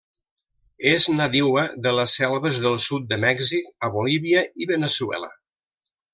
[0.91, 5.31] És nadiua de les selves del sud de Mèxic a Bolívia i Veneçuela.